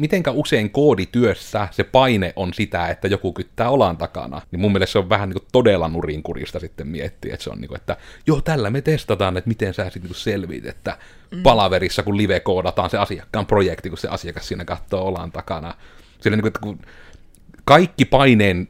[0.00, 4.92] mitenkä usein koodityössä se paine on sitä, että joku kyttää olan takana, niin mun mielestä
[4.92, 7.96] se on vähän niin kuin todella nurinkurista sitten miettiä, että se on niin kuin, että
[8.26, 10.98] joo, tällä me testataan, että miten sä sitten niin selviit, että
[11.30, 11.42] mm.
[11.42, 15.74] palaverissa, kun live-koodataan se asiakkaan projekti, kun se asiakas siinä katsoo olan takana.
[16.20, 16.78] Sillä niin kuin, että kun
[17.64, 18.68] kaikki paineen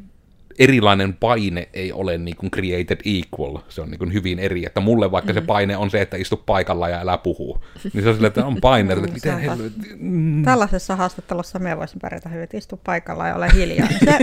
[0.58, 4.80] erilainen paine ei ole niin kuin created equal, se on niin kuin hyvin eri, että
[4.80, 5.34] mulle vaikka mm.
[5.34, 8.46] se paine on se, että istu paikalla ja älä puhu, niin se on sille, että
[8.46, 9.88] on paine, että miten helvetti.
[9.96, 10.44] Mm.
[10.44, 13.88] Tällaisessa haastattelussa me voisin pärjätä hyvin, että istu paikalla ja ole hiljaa.
[14.04, 14.18] Se,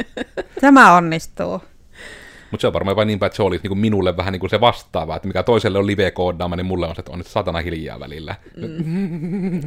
[0.60, 1.62] tämä onnistuu.
[2.50, 4.50] Mutta se on varmaan vain niinpä, että se olisi niin kuin minulle vähän niin kuin
[4.50, 7.58] se vastaava, että mikä toiselle on live-koodaama, niin mulle on se, että on nyt satana
[7.58, 8.34] hiljaa välillä.
[8.56, 9.60] Mm.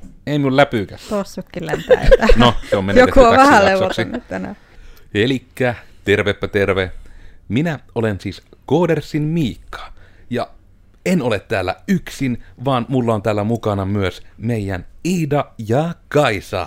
[0.26, 1.08] Ei mun läpykäs.
[1.08, 2.08] Tossukki lentää.
[2.36, 4.56] no, se on Joku on vähän levotonut tänään.
[5.14, 5.74] Elikkä,
[6.04, 6.92] tervepä terve.
[7.48, 9.92] Minä olen siis Koodersin Miikka.
[10.30, 10.48] Ja
[11.06, 16.66] en ole täällä yksin, vaan mulla on täällä mukana myös meidän Iida ja Kaisa.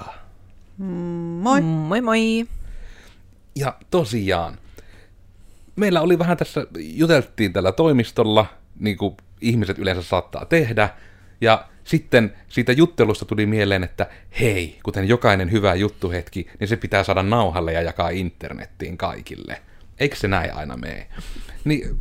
[0.77, 1.61] Moi.
[1.61, 2.45] Moi moi.
[3.55, 4.57] Ja tosiaan,
[5.75, 8.45] meillä oli vähän tässä, juteltiin tällä toimistolla,
[8.79, 10.89] niin kuin ihmiset yleensä saattaa tehdä,
[11.41, 14.07] ja sitten siitä juttelusta tuli mieleen, että
[14.39, 19.61] hei, kuten jokainen hyvä juttuhetki, niin se pitää saada nauhalle ja jakaa internettiin kaikille.
[19.99, 21.07] Eikö se näin aina mene?
[21.65, 21.99] Niin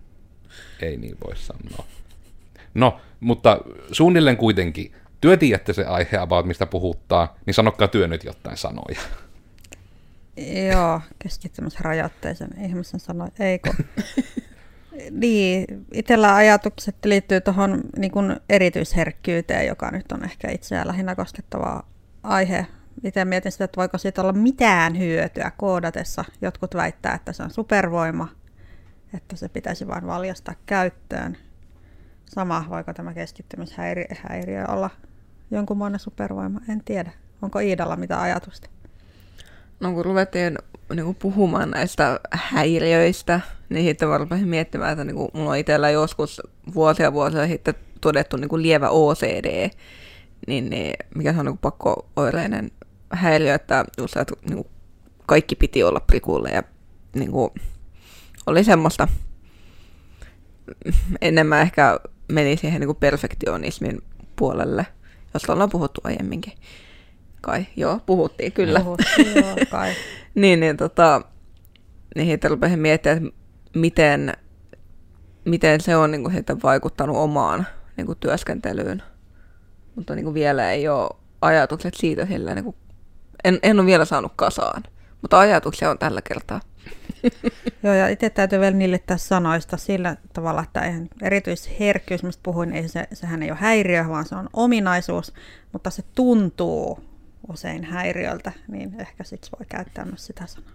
[0.82, 1.84] Ei niin voi sanoa.
[2.74, 3.58] No, mutta
[3.92, 9.00] suunnilleen kuitenkin, työ tiedätte se aihe about, mistä puhuttaa, niin sanokkaa työ nyt jotain sanoja.
[10.72, 13.70] Joo, keskittymisrajoitteisen ihmisen sanoi, eikö?
[15.10, 18.12] niin, itsellä ajatukset liittyy tuohon niin
[18.48, 21.84] erityisherkkyyteen, joka nyt on ehkä itseään lähinnä koskettava
[22.22, 22.66] aihe.
[23.04, 26.24] Itse mietin sitä, että voiko siitä olla mitään hyötyä koodatessa.
[26.42, 28.28] Jotkut väittää, että se on supervoima,
[29.14, 31.36] että se pitäisi vain valjastaa käyttöön.
[32.26, 34.90] Sama, voiko tämä keskittymishäiriö olla
[35.50, 37.12] jonkunmoinen supervoima, en tiedä.
[37.42, 38.70] Onko Iidalla mitä ajatusta?
[39.80, 40.58] No kun ruvettiin
[40.94, 45.56] niin kuin puhumaan näistä häiriöistä, niin sitten mä rupesin miettimään, että niin kuin mulla on
[45.56, 46.42] itsellä joskus
[46.74, 49.70] vuosia vuosia sitten todettu niin kuin lievä OCD,
[50.46, 52.70] niin, niin mikä se on niin pakko-oireinen
[53.10, 54.68] häiriö, että just että niin kuin
[55.26, 56.62] kaikki piti olla prikulle ja
[57.14, 57.50] niin kuin,
[58.46, 59.08] oli semmoista
[61.20, 64.02] enemmän ehkä meni siihen niin kuin perfektionismin
[64.36, 64.86] puolelle,
[65.34, 66.52] josta ollaan puhuttu aiemminkin.
[67.40, 68.80] Kai, joo, puhuttiin kyllä.
[68.80, 69.92] Puhuttiin, joo, kai.
[70.34, 71.22] niin, niin tota,
[72.16, 73.38] niin heitä rupesin miettimään, että
[73.74, 74.32] miten,
[75.44, 79.02] miten se on niin kuin, heitä vaikuttanut omaan niin kuin, työskentelyyn
[80.00, 82.76] mutta niin kuin vielä ei ole ajatukset siitä sillä, niin kuin,
[83.44, 84.82] en, en ole vielä saanut kasaan,
[85.20, 86.60] mutta ajatuksia on tällä kertaa.
[87.82, 92.72] Joo, ja itse täytyy vielä niille tässä sanoista sillä tavalla, että eihän erityisherkkyys, mistä puhuin,
[92.72, 95.34] ei se, sehän ei ole häiriö, vaan se on ominaisuus,
[95.72, 97.00] mutta se tuntuu
[97.48, 100.70] usein häiriöltä, niin ehkä sitten voi käyttää myös sitä sanaa,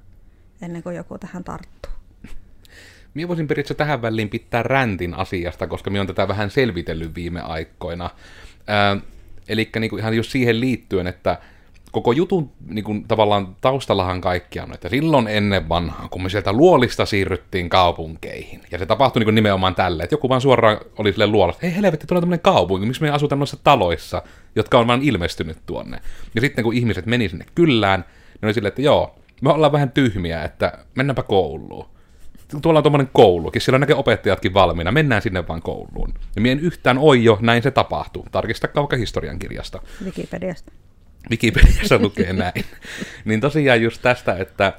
[0.62, 1.92] ennen kuin joku tähän tarttuu.
[3.14, 7.42] Minä voisin periaatteessa tähän väliin pitää räntin asiasta, koska minä olen tätä vähän selvitellyt viime
[7.42, 8.10] aikoina.
[9.48, 11.40] Eli niin ihan just siihen liittyen, että
[11.96, 16.54] koko jutun niin kuin, tavallaan taustallahan kaikki on, että silloin ennen vanhaa, kun me sieltä
[16.54, 21.12] luolista siirryttiin kaupunkeihin, ja se tapahtui niin kuin nimenomaan tälle, että joku vaan suoraan oli
[21.12, 24.22] sille luolasta, hei helvetti, tulee tämmöinen kaupunki, miksi me asutaan noissa taloissa,
[24.56, 26.00] jotka on vaan ilmestynyt tuonne.
[26.36, 29.92] Ja sitten kun ihmiset meni sinne kyllään, niin oli silleen, että joo, me ollaan vähän
[29.92, 31.86] tyhmiä, että mennäänpä kouluun
[32.62, 36.14] tuolla on tuommoinen koulukin, siellä näkee opettajatkin valmiina, mennään sinne vaan kouluun.
[36.36, 38.26] Ja mien yhtään oi jo, näin se tapahtuu.
[38.32, 39.82] Tarkista kauka historian kirjasta.
[40.06, 40.72] Wikipediasta.
[41.32, 42.66] Wikipediassa lukee näin.
[43.26, 44.74] niin tosiaan just tästä, että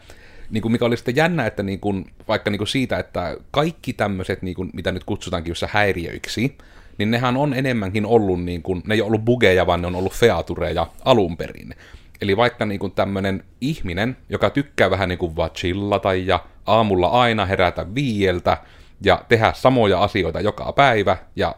[0.51, 3.93] niin kuin mikä oli sitten jännä, että niin kuin, vaikka niin kuin siitä, että kaikki
[3.93, 6.59] tämmöiset, niin kuin, mitä nyt kutsutaankin just häiriöiksi,
[6.99, 9.97] niin nehän on enemmänkin ollut, niin kuin, ne ei ole ollut bugeja, vaan ne on
[9.97, 11.75] ollut featureja alun perin.
[12.21, 17.09] Eli vaikka niin kuin tämmöinen ihminen, joka tykkää vähän niin kuin vaan chillata ja aamulla
[17.09, 18.59] aina herätä viieltä
[19.05, 21.55] ja tehdä samoja asioita joka päivä ja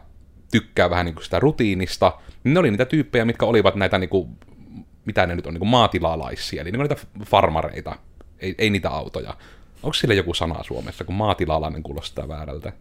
[0.51, 2.13] tykkää vähän niin kuin sitä rutiinista,
[2.43, 4.29] niin ne oli niitä tyyppejä, mitkä olivat näitä, niin kuin,
[5.09, 6.95] mitä ne nyt on, niin kuin maatilalaisia, eli niin niitä
[7.25, 7.95] farmareita,
[8.39, 9.37] ei, ei niitä autoja.
[9.83, 12.73] Onko sille joku sana Suomessa, kun maatilalainen kuulostaa väärältä?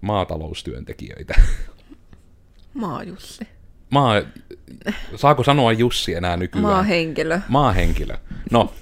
[0.00, 1.34] Maataloustyöntekijöitä.
[2.74, 3.48] Maajussi.
[3.90, 4.22] Maa,
[5.16, 6.62] saako sanoa Jussi enää nykyään?
[6.62, 7.40] Maahenkilö.
[7.48, 8.16] Maahenkilö.
[8.50, 8.72] No,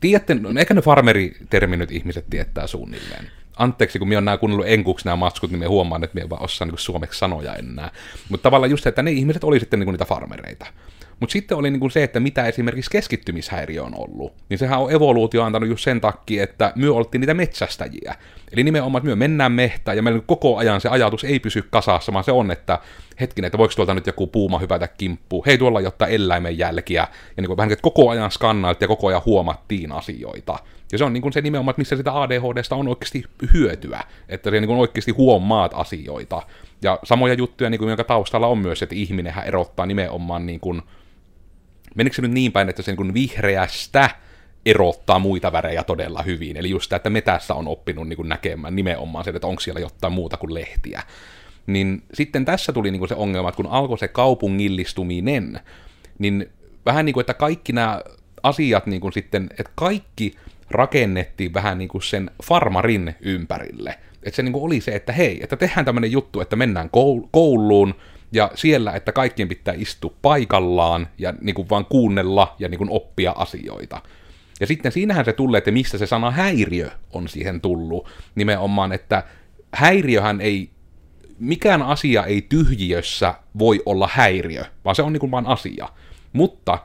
[0.00, 3.30] tiedätte, no, ehkä ne farmeritermi nyt ihmiset tietää suunnilleen.
[3.56, 6.42] Anteeksi, kun minä olen nämä kuunnellut enkuksi nämä matskut, niin me huomaan, että minä vaan
[6.42, 7.90] osaa niin suomeksi sanoja enää.
[8.28, 10.66] Mutta tavallaan just se, että ne ihmiset oli sitten niin niitä farmereita.
[11.22, 14.34] Mutta sitten oli niin se, että mitä esimerkiksi keskittymishäiriö on ollut.
[14.48, 18.14] Niin sehän on evoluutio antanut just sen takia, että myö oltiin niitä metsästäjiä.
[18.52, 22.12] Eli nimenomaan, että myö mennään mehtään ja meillä koko ajan se ajatus ei pysy kasassa,
[22.12, 22.78] vaan se on, että
[23.20, 27.42] hetkinen, että voiko tuolta nyt joku puuma hypätä kimppu, hei tuolla jotta eläimen jälkiä, ja
[27.42, 30.58] niin vähän, että koko ajan skannailt ja koko ajan huomattiin asioita.
[30.92, 34.50] Ja se on niin kuin se nimenomaan, että missä sitä ADHDsta on oikeasti hyötyä, että
[34.50, 36.42] se niin kuin oikeasti huomaat asioita.
[36.82, 40.82] Ja samoja juttuja, niin kuin, jonka taustalla on myös, että ihminenhän erottaa nimenomaan niin kuin,
[41.94, 44.10] menikö se nyt niin päin, että se niin vihreästä
[44.66, 46.56] erottaa muita värejä todella hyvin.
[46.56, 50.12] Eli just sitä, että metässä on oppinut niin näkemään nimenomaan se, että onko siellä jotain
[50.12, 51.02] muuta kuin lehtiä.
[51.66, 55.60] Niin sitten tässä tuli niin se ongelma, että kun alkoi se kaupungillistuminen,
[56.18, 56.50] niin
[56.86, 58.00] vähän niin kuin, että kaikki nämä
[58.42, 60.34] asiat niin kuin sitten, että kaikki
[60.70, 63.98] rakennettiin vähän niin kuin sen farmarin ympärille.
[64.22, 66.90] Että se niin kuin oli se, että hei, että tehdään tämmöinen juttu, että mennään
[67.30, 67.94] kouluun,
[68.32, 72.90] ja siellä, että kaikkien pitää istua paikallaan ja niin kuin vaan kuunnella ja niin kuin
[72.90, 74.02] oppia asioita.
[74.60, 78.08] Ja sitten siinähän se tulee, että mistä se sana häiriö on siihen tullut.
[78.34, 79.22] Nimenomaan, että
[79.74, 80.70] häiriöhän ei,
[81.38, 85.88] mikään asia ei tyhjiössä voi olla häiriö, vaan se on niin kuin vaan asia.
[86.32, 86.78] Mutta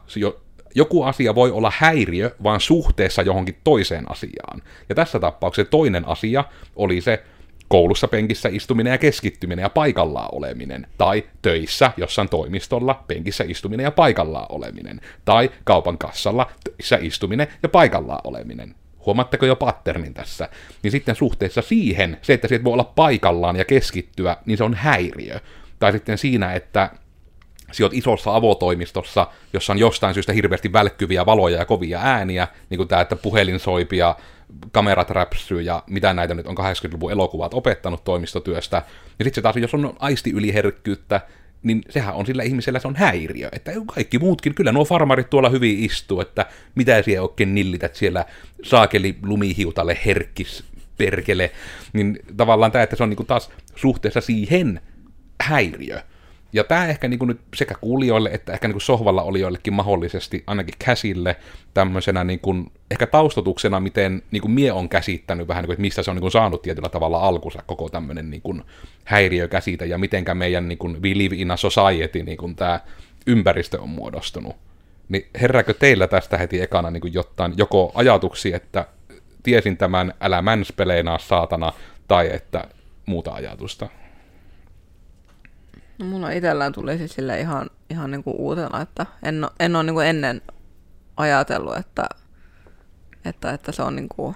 [0.75, 4.61] joku asia voi olla häiriö vaan suhteessa johonkin toiseen asiaan.
[4.89, 6.43] Ja tässä tapauksessa toinen asia
[6.75, 7.23] oli se,
[7.67, 13.91] koulussa penkissä istuminen ja keskittyminen ja paikallaan oleminen, tai töissä jossain toimistolla penkissä istuminen ja
[13.91, 18.75] paikallaan oleminen, tai kaupan kassalla töissä istuminen ja paikallaan oleminen.
[19.05, 20.49] Huomaatteko jo patternin tässä?
[20.83, 24.73] Niin sitten suhteessa siihen, se, että sieltä voi olla paikallaan ja keskittyä, niin se on
[24.73, 25.39] häiriö.
[25.79, 26.89] Tai sitten siinä, että
[27.83, 32.87] oot isossa avotoimistossa, jossa on jostain syystä hirveästi välkkyviä valoja ja kovia ääniä, niin kuin
[32.87, 34.15] tämä, että puhelin soipia,
[34.71, 38.77] kamerat räpsyy ja mitä näitä nyt on 80-luvun elokuvat opettanut toimistotyöstä.
[39.19, 41.21] Ja sitten se taas, jos on aistiyliherkkyyttä,
[41.63, 43.49] niin sehän on sillä ihmisellä se on häiriö.
[43.51, 46.45] Että kaikki muutkin, kyllä nuo farmarit tuolla hyvin istuu, että
[46.75, 48.25] mitä siellä oikein nillität siellä
[48.63, 50.63] saakeli lumihiutalle herkkis
[50.97, 51.51] perkele.
[51.93, 54.81] Niin tavallaan tämä, että se on niinku taas suhteessa siihen
[55.41, 56.01] häiriö.
[56.53, 60.43] Ja tämä ehkä niin kuin nyt sekä kuulijoille että ehkä niin kuin sohvalla olijoillekin mahdollisesti,
[60.47, 61.35] ainakin käsille,
[61.73, 65.81] tämmöisenä niin kuin, ehkä taustotuksena, miten niin kuin mie on käsittänyt vähän, niin kuin, että
[65.81, 68.63] mistä se on niin kuin saanut tietyllä tavalla alkunsa koko tämmöinen niin kuin
[69.03, 72.79] häiriökäsite, ja mitenkä meidän niin kuin, we live in a society, niin kuin tämä
[73.27, 74.55] ympäristö on muodostunut.
[75.09, 78.85] Niin herääkö teillä tästä heti ekana niin kuin jotain, joko ajatuksia, että
[79.43, 81.73] tiesin tämän, älä mänspeleenaa saatana,
[82.07, 82.67] tai että
[83.05, 83.87] muuta ajatusta?
[85.97, 89.83] No mulla itsellään tuli siis sille ihan, ihan niin kuin uutena, että en, en ole
[89.83, 90.41] niin kuin ennen
[91.17, 92.09] ajatellut, että,
[93.25, 94.35] että, että se on niin kuin...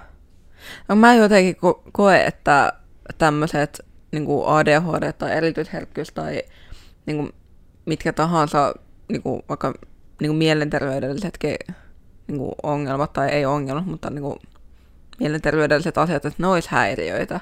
[0.87, 2.73] No mä jotenkin ko- koe, että
[3.17, 6.41] tämmöiset niin kuin ADHD tai erityisherkkyys tai
[7.05, 7.29] niin kuin
[7.85, 8.73] mitkä tahansa
[9.07, 9.73] niin kuin vaikka
[10.21, 11.55] niin kuin mielenterveydellisetkin
[12.27, 14.39] niin kuin ongelmat tai ei ongelmat, mutta niin kuin
[15.19, 17.39] mielenterveydelliset asiat, että ne olisi häiriöitä.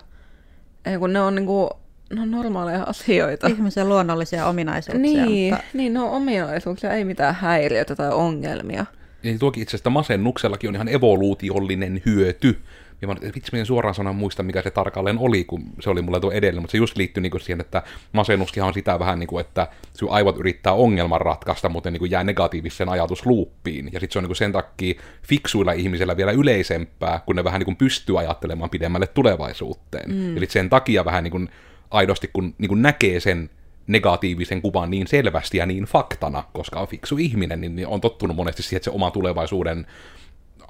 [0.86, 1.70] Ei kun ne on niin kuin
[2.14, 3.48] no normaaleja asioita.
[3.48, 5.02] Ihmisen luonnollisia ominaisuuksia.
[5.02, 5.68] Niin, mutta...
[5.74, 8.86] niin no ominaisuuksia, ei mitään häiriöitä tai ongelmia.
[9.24, 12.60] Ja tuokin itse asiassa masennuksellakin on ihan evoluutiollinen hyöty.
[13.02, 16.20] Ja mä vitsi, en suoraan sanan muista, mikä se tarkalleen oli, kun se oli mulle
[16.20, 19.42] tuo edellä, mutta se just liittyy niin siihen, että masennuskin on sitä vähän niin kuin,
[19.42, 23.90] että sun aivot yrittää ongelman ratkaista, mutta niin kuin jää negatiivisen ajatusluuppiin.
[23.94, 27.60] Ja sitten se on niin kuin sen takia fiksuilla ihmisillä vielä yleisempää, kun ne vähän
[27.60, 30.12] niin kuin pystyy ajattelemaan pidemmälle tulevaisuuteen.
[30.12, 30.38] Mm.
[30.38, 31.50] Eli sen takia vähän niin kuin
[31.92, 33.50] aidosti, kun niin kuin näkee sen
[33.88, 38.64] negatiivisen kuvan niin selvästi ja niin faktana, koska on fiksu ihminen, niin on tottunut monesti
[38.64, 39.86] siihen, että se oma tulevaisuuden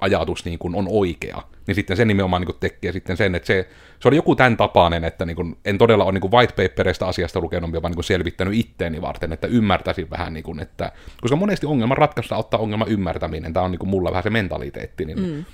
[0.00, 3.46] ajatus niin kuin on oikea, niin sitten se nimenomaan niin kuin tekee sitten sen, että
[3.46, 3.68] se,
[4.00, 7.08] se oli joku tämän tapainen, että niin kuin, en todella ole niin kuin white paperista
[7.08, 11.36] asiasta lukenut, vaan niin kuin selvittänyt itteeni varten, että ymmärtäisin vähän, niin kuin, että, koska
[11.36, 15.20] monesti ongelman ratkaista ottaa ongelman ymmärtäminen, tämä on niin kuin mulla vähän se mentaliteetti, niin
[15.20, 15.44] mm.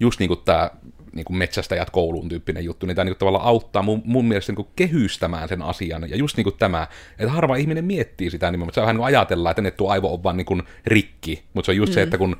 [0.00, 0.70] just niin kuin tämä
[1.14, 4.56] niin kuin metsästäjät kouluun tyyppinen juttu, niin tämä niin tavallaan auttaa mun, mun mielestä niin
[4.56, 6.10] kuin kehystämään sen asian.
[6.10, 6.86] Ja just niin kuin tämä,
[7.18, 9.90] että harva ihminen miettii sitä nimenomaan, että se vähän niin kuin ajatellaan, että ne tuo
[9.90, 11.94] aivo on vaan niin kuin rikki, mutta se on just mm.
[11.94, 12.36] se, että kun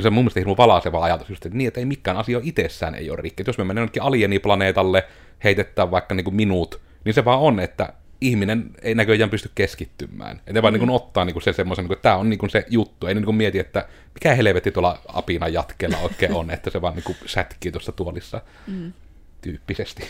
[0.00, 2.94] se on mun mielestä hirveän valaiseva ajatus, just, että niin, että ei mikään asia itsessään
[2.94, 3.42] ei ole rikki.
[3.42, 5.04] Että jos me mennään jonnekin alieniplaneetalle,
[5.44, 7.92] heitetään vaikka niin kuin minut, niin se vaan on, että
[8.22, 10.36] ihminen ei näköjään pysty keskittymään.
[10.36, 10.80] Että ne vaan mm.
[10.80, 13.06] niin ottaa niin kuin se semmoisen, niin että tämä on niin kuin se juttu.
[13.06, 16.94] Ei niin kuin mieti, että mikä helvetti tuolla apina jatkeella oikein on, että se vaan
[16.94, 18.92] niin kuin sätkii tuossa tuolissa mm.
[19.40, 20.02] tyyppisesti.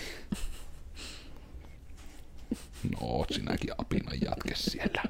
[2.90, 5.02] No, oot sinäkin apina jatke siellä.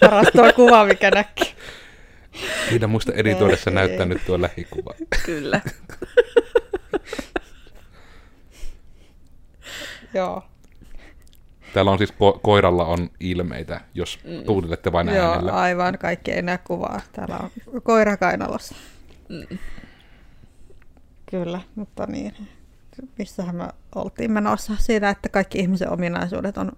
[0.00, 1.46] Paras tuo kuva, mikä näkyy.
[2.68, 4.94] Kiitän muista editoidessa näyttää nyt tuo lähikuva.
[5.26, 5.60] Kyllä.
[10.14, 10.42] Joo.
[11.74, 15.52] Täällä on siis ko- koiralla on ilmeitä, jos kuuntelette vain Joo, äänellä.
[15.52, 15.98] aivan.
[15.98, 17.00] Kaikki ei näe kuvaa.
[17.12, 17.50] Täällä on
[17.82, 18.74] koira kainalossa.
[19.28, 19.58] Mm.
[21.30, 22.34] Kyllä, mutta niin.
[23.18, 24.72] Missähän me oltiin menossa?
[24.78, 26.72] Siinä, että kaikki ihmisen ominaisuudet on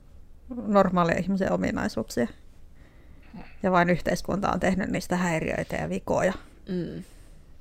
[0.66, 2.26] normaalia ihmisen ominaisuuksia.
[3.62, 6.32] Ja vain yhteiskunta on tehnyt niistä häiriöitä ja vikoja.
[6.68, 7.02] Mm.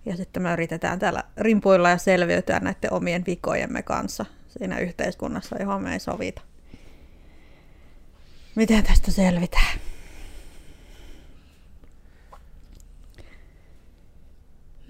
[0.06, 4.26] Ja sitten me yritetään täällä rimpuilla ja selviytyä näiden omien vikojemme kanssa
[4.58, 6.42] siinä yhteiskunnassa, johon me ei sovita.
[8.56, 9.80] Miten tästä selvitään?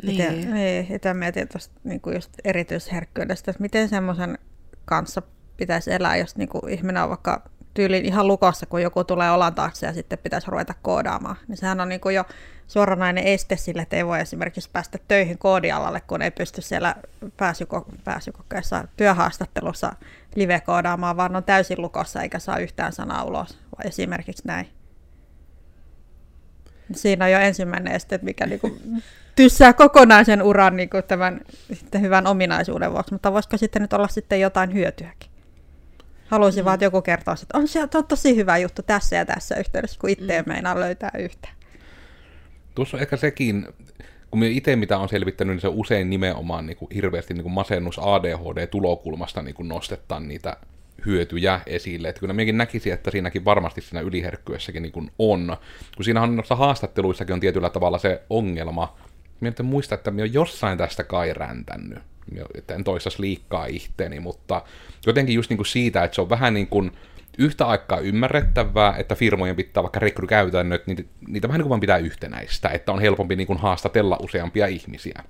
[0.04, 0.54] Miten, Niin.
[0.54, 4.38] niin, itse mietin tuosta niin just erityisherkkyydestä, että miten semmoisen
[4.86, 5.22] kanssa
[5.58, 9.56] pitäisi elää, jos niin kuin ihminen on vaikka tyyliin ihan lukossa, kun joku tulee olan
[9.56, 11.36] taakse ja sitten pitäisi ruveta koodaamaan.
[11.48, 12.24] Niin sehän on niin kuin jo
[12.68, 16.96] suoranainen este sille, että ei voi esimerkiksi päästä töihin koodialalle, kun ei pysty siellä
[17.38, 19.96] pääsyko- pääsykokeessa työhaastattelussa
[20.36, 23.60] live-koodaamaan, vaan on täysin lukossa eikä saa yhtään sanaa ulos.
[23.78, 24.68] Vai esimerkiksi näin.
[26.96, 28.78] Siinä on jo ensimmäinen este, mikä niinku
[29.36, 31.42] tyssää kokonaisen uran niinku tämän
[31.74, 35.35] sitten hyvän ominaisuuden vuoksi, mutta voisiko sitten nyt olla sitten jotain hyötyäkin?
[36.26, 36.66] Haluaisin mm.
[36.66, 40.00] vaan, että joku kertoo, että on se on tosi hyvä juttu tässä ja tässä yhteydessä,
[40.00, 40.52] kun itse mm.
[40.52, 41.50] meinaa löytää yhtä.
[42.76, 43.68] Tuossa on ehkä sekin,
[44.32, 47.54] kun minä itse mitä on selvittänyt, niin se usein nimenomaan niin kuin hirveästi niin kuin
[47.54, 50.58] masennus ADHD-tulokulmasta niin kuin nostetaan niitä
[51.06, 52.10] hyötyjä esille.
[52.10, 55.58] Että kyllä minäkin näkisin, että siinäkin varmasti siinä yliherkkyessäkin niin kuin on.
[55.96, 58.98] Kun siinä on noissa haastatteluissakin on tietyllä tavalla se ongelma.
[59.40, 62.00] Minä en muista, että minä olen jossain tästä kai räntänyt.
[62.70, 64.62] En toistas liikkaa itteeni, mutta
[65.06, 66.92] jotenkin just niin kuin siitä, että se on vähän niin kuin
[67.38, 71.98] yhtä aikaa ymmärrettävää, että firmojen pitää vaikka rekrykäytännöt, niitä, niitä vähän niin kuin vaan pitää
[71.98, 75.24] yhtenäistä, että on helpompi niin kuin haastatella useampia ihmisiä.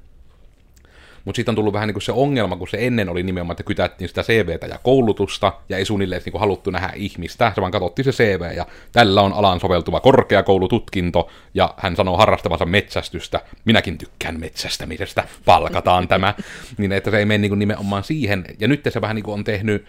[1.26, 3.64] Mutta sitten on tullut vähän niin kuin se ongelma, kun se ennen oli nimenomaan, että
[3.64, 7.72] kytättiin sitä CVtä ja koulutusta, ja ei suunnilleen niin kuin haluttu nähdä ihmistä, se vaan
[7.72, 13.98] katsottiin se CV, ja tällä on alan soveltuva korkeakoulututkinto, ja hän sanoo harrastavansa metsästystä, minäkin
[13.98, 16.34] tykkään metsästämisestä, palkataan tämä,
[16.78, 19.34] niin että se ei mene niin kuin nimenomaan siihen, ja nyt se vähän niin kuin
[19.34, 19.86] on tehnyt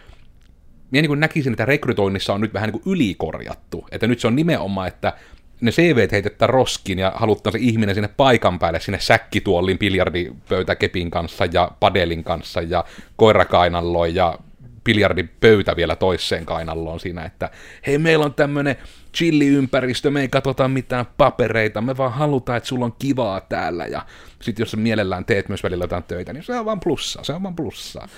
[0.90, 3.86] minä niin näkisin, että rekrytoinnissa on nyt vähän niin kuin ylikorjattu.
[3.90, 5.12] Että nyt se on nimenomaan, että
[5.60, 11.44] ne CV heitetään roskiin ja halutaan se ihminen sinne paikan päälle, sinne säkkituollin, biljardipöytäkepin kanssa
[11.52, 12.84] ja padelin kanssa ja
[13.16, 14.38] koirakainalloon ja
[14.84, 17.50] biljardipöytä vielä toiseen kainalloon siinä, että
[17.86, 18.76] hei, meillä on tämmönen
[19.14, 24.06] chilliympäristö, me ei katsota mitään papereita, me vaan halutaan, että sulla on kivaa täällä, ja
[24.42, 27.32] sitten jos sä mielellään teet myös välillä jotain töitä, niin se on vaan plussaa, se
[27.32, 28.08] on vaan plussaa.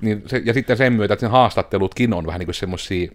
[0.00, 3.12] Niin se, ja sitten sen myötä, että ne haastattelutkin on vähän niin kuin semmosia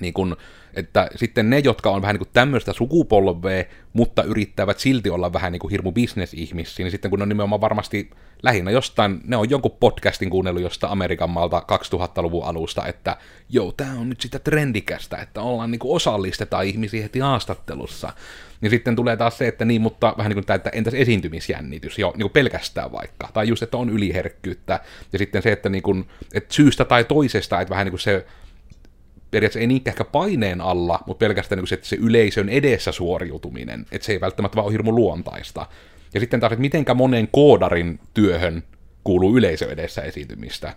[0.00, 0.36] niin kuin,
[0.74, 5.52] että sitten ne, jotka on vähän niin kuin tämmöistä sukupolvea, mutta yrittävät silti olla vähän
[5.52, 8.10] niin kuin hirmu bisnesihmisiä, niin sitten kun ne on nimenomaan varmasti
[8.42, 13.16] lähinnä jostain, ne on jonkun podcastin kuunnellut jostain Amerikan maalta 2000-luvun alusta, että
[13.48, 18.12] joo, tämä on nyt sitä trendikästä, että ollaan niin kuin osallistetaan ihmisiä heti haastattelussa.
[18.60, 21.98] Niin sitten tulee taas se, että niin, mutta vähän niin kuin tämä, että entäs esiintymisjännitys,
[21.98, 24.80] jo niin kuin pelkästään vaikka, tai just, että on yliherkkyyttä,
[25.12, 28.26] ja sitten se, että, niin kuin, että syystä tai toisesta, että vähän niin kuin se
[29.30, 33.86] periaatteessa ei niinkään ehkä paineen alla, mutta pelkästään niin se, että se yleisön edessä suoriutuminen,
[33.92, 35.66] että se ei välttämättä vaan ole hirmu luontaista.
[36.14, 38.62] Ja sitten taas, että mitenkä monen koodarin työhön
[39.04, 40.74] kuuluu yleisö edessä esiintymistä,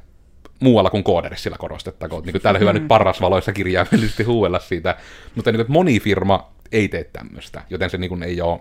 [0.59, 2.23] muualla kuin kooderissa sillä korostettakoon.
[2.23, 4.97] Niin kuin täällä hyvä nyt paras valoissa kirjaimellisesti huuella siitä,
[5.35, 8.59] mutta niin kuin, että moni firma ei tee tämmöistä, joten se niin kuin ei ole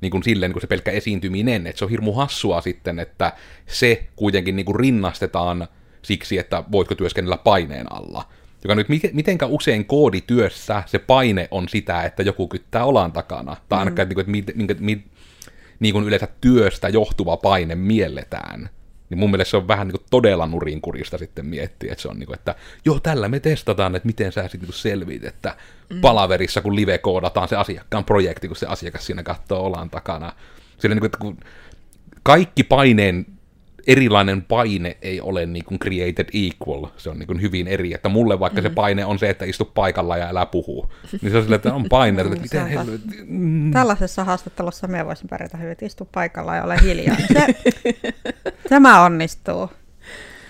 [0.00, 3.32] niin kuin silleen niin kuin se pelkkä esiintyminen, että se on hirmu hassua sitten, että
[3.66, 5.68] se kuitenkin niin kuin rinnastetaan
[6.02, 8.24] siksi, että voitko työskennellä paineen alla.
[8.64, 13.56] Joka nyt mitenkä usein koodityössä se paine on sitä, että joku kyttää olan takana.
[13.68, 14.12] Tai ainakaan, mm.
[14.12, 15.04] että, että minkä, minkä,
[15.80, 18.68] niin kuin yleensä työstä johtuva paine mielletään.
[19.10, 22.18] Niin mun mielestä se on vähän niin kuin todella nurinkurista sitten miettiä, että se on
[22.18, 25.56] niin kuin, että joo, tällä me testataan, että miten sä sitten niin selviit, että
[25.90, 26.00] mm.
[26.00, 30.32] palaverissa, kun live-koodataan se asiakkaan projekti, kun se asiakas siinä katsoo olan takana.
[30.78, 31.38] Sillä niin kuin, että kun
[32.22, 33.26] kaikki paineen
[33.88, 38.08] erilainen paine ei ole niin kuin created equal, se on niin kuin hyvin eri, että
[38.08, 38.70] mulle vaikka mm-hmm.
[38.70, 40.92] se paine on se, että istu paikalla ja älä puhu,
[41.22, 43.16] niin se on silleen, että on paine, että miten helvetti.
[43.26, 43.72] Mm.
[43.72, 47.16] Tällaisessa haastattelussa me voisin pärjätä hyvin, että istu paikalla ja ole hiljaa.
[47.16, 47.46] Niin se,
[48.68, 49.70] tämä onnistuu.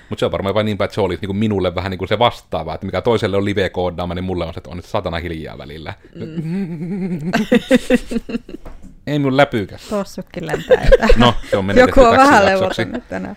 [0.09, 2.19] Mutta se on varmaan vain niinpä, että se olisi niin minulle vähän niin kuin se
[2.19, 5.59] vastaava, että mikä toiselle on live-koodaama, niin mulle on se, että on nyt satana hiljaa
[5.59, 5.95] välillä.
[6.15, 7.19] Mm.
[9.09, 9.83] Ei mun läpykäs.
[9.89, 10.89] Tossukki lentää.
[11.17, 13.37] No, se on menetetty Joku on vähän levoton tänään.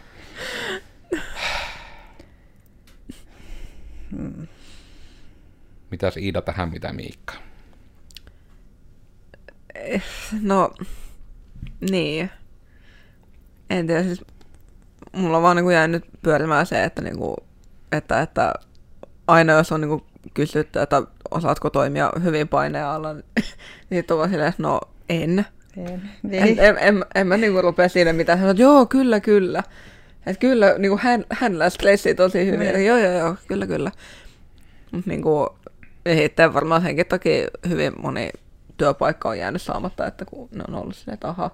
[5.92, 7.34] Mitäs Iida tähän, mitä Miikka?
[10.42, 10.74] No,
[11.92, 12.30] niin.
[13.70, 14.26] En tiedä, siis
[15.12, 17.36] mulla on vaan niin jäänyt pyörimään se, että, niin kuin,
[17.92, 18.54] että, että
[19.28, 23.14] aina jos on niin kuin kysytty, että osaatko toimia hyvin paineen alla,
[23.90, 25.46] niin on vaan silleen, että no en.
[25.78, 26.02] En,
[26.32, 29.64] En, en, en, en, en mä niinku rupea siinä mitään sanoa, että joo, kyllä, kyllä.
[30.26, 32.60] Että kyllä, niinku hän, hänellä stressii tosi hyvin.
[32.60, 32.74] Niin.
[32.74, 32.86] Niin.
[32.88, 33.92] Joo, joo, joo, kyllä, kyllä.
[34.92, 35.50] Mutta niinku,
[36.16, 38.30] sitten varmaan senkin takia hyvin moni
[38.78, 41.52] työpaikka on jäänyt saamatta, että kun ne on ollut silleen, että aha,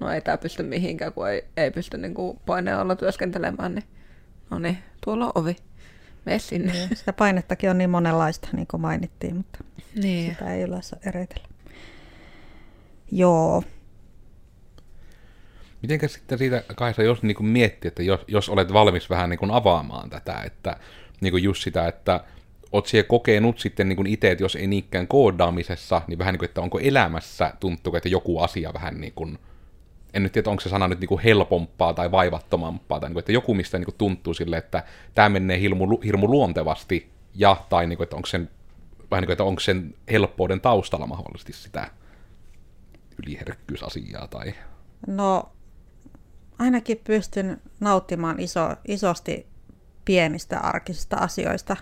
[0.00, 3.84] no ei tämä pysty mihinkään, kun ei, ei pysty niinku paineen alla työskentelemään, niin
[4.50, 5.56] no niin, tuolla on ovi.
[6.24, 6.72] Mene sinne.
[6.72, 9.58] Niin, sitä painettakin on niin monenlaista, niin kuin mainittiin, mutta
[10.02, 10.30] Niin.
[10.30, 11.48] sitä ei yleensä eritellä.
[13.12, 13.62] Joo.
[15.82, 19.38] Mitenkä sitten siitä, Kaisa, jos niin kuin miettii, että jos, jos olet valmis vähän niin
[19.38, 20.76] kuin avaamaan tätä, että
[21.20, 22.24] niin kuin just sitä, että
[22.72, 26.48] oot siellä kokenut sitten niin itse, että jos ei niinkään koodaamisessa, niin vähän niin kuin,
[26.48, 29.38] että onko elämässä tuntuu, että joku asia vähän niin kuin,
[30.14, 33.20] en nyt tiedä, onko se sana nyt niin kuin helpompaa tai vaivattomampaa, tai niin kuin,
[33.20, 34.82] että joku, mistä niin kuin tuntuu sille, että
[35.14, 38.50] tämä menee hirmu, hirmu luontevasti, ja tai niin kuin, että onko sen,
[39.10, 41.90] vähän niin kuin, että onko sen helppouden taustalla mahdollisesti sitä
[43.22, 44.54] yliherkkyysasiaa, tai
[45.06, 45.52] No,
[46.58, 49.46] ainakin pystyn nauttimaan iso, isosti
[50.04, 51.76] pienistä arkisista asioista.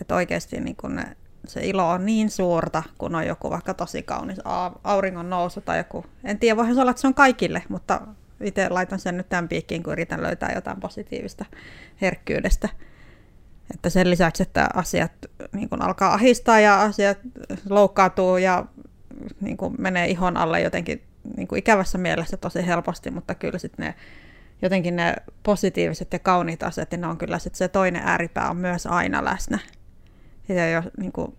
[0.00, 4.02] Että oikeasti niin kun ne, se ilo on niin suurta, kun on joku vaikka tosi
[4.02, 4.38] kaunis
[4.84, 6.04] auringon nousu tai joku.
[6.24, 8.00] En tiedä, voihan se olla, että se on kaikille, mutta
[8.40, 11.44] itse laitan sen nyt tämän piikkiin, kun yritän löytää jotain positiivista
[12.00, 12.68] herkkyydestä.
[13.74, 15.12] Että sen lisäksi, että asiat
[15.52, 17.18] niin kun alkaa ahistaa ja asiat
[17.68, 18.66] loukkaantuu ja
[19.40, 21.02] niin kuin menee ihon alle jotenkin
[21.36, 23.94] niin kuin ikävässä mielessä tosi helposti, mutta kyllä sitten ne
[24.62, 28.56] jotenkin ne positiiviset ja kauniit asiat, niin ne on kyllä sitten se toinen ääripää on
[28.56, 29.58] myös aina läsnä.
[30.48, 31.36] Ja jo, niin kuin,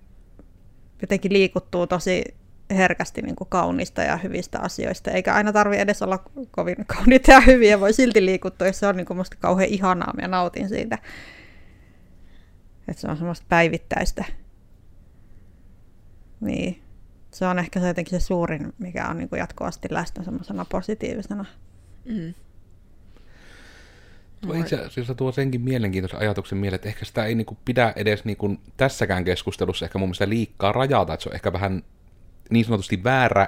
[1.01, 2.23] jotenkin liikuttuu tosi
[2.69, 7.39] herkästi niin kuin kaunista ja hyvistä asioista, eikä aina tarvi edes olla kovin kauniita ja
[7.39, 10.97] hyviä, voi silti liikuttua, jos se on niin kuin musta kauhean ihanaa, ja nautin siitä.
[12.87, 14.25] Että se on semmoista päivittäistä.
[16.41, 16.81] Niin
[17.31, 21.45] se on ehkä se jotenkin se suurin, mikä on niin kuin jatkuvasti läsnä semmoisena positiivisena.
[22.05, 22.33] Mm.
[24.41, 28.25] Tuo itse asiassa tuo senkin mielenkiintoisen ajatuksen mieleen, että ehkä sitä ei niinku pidä edes
[28.25, 31.83] niinku tässäkään keskustelussa ehkä mun mielestä liikkaa rajata, että se on ehkä vähän
[32.49, 33.47] niin sanotusti väärä,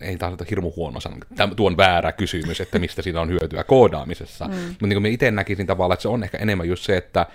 [0.00, 3.28] ei taas ole hirmu huono sana, täm- tuo on väärä kysymys, että mistä siitä on
[3.28, 4.44] hyötyä koodaamisessa.
[4.48, 4.54] Mm.
[4.54, 7.26] Mutta niin kuin itse näkisin tavallaan, että se on ehkä enemmän just se, että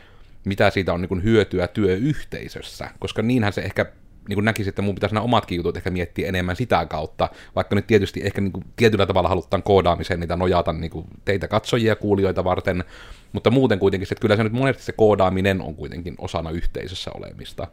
[0.45, 3.85] mitä siitä on niin kuin hyötyä työyhteisössä, koska niinhän se ehkä
[4.27, 7.75] niin kuin näkisin, että mun pitäisi nämä omatkin jutut ehkä miettiä enemmän sitä kautta, vaikka
[7.75, 11.91] nyt tietysti ehkä niin kuin tietyllä tavalla halutaan koodaamiseen niitä nojata niin kuin teitä katsojia
[11.91, 12.83] ja kuulijoita varten,
[13.33, 17.67] mutta muuten kuitenkin, että kyllä se nyt monesti se koodaaminen on kuitenkin osana yhteisössä olemista.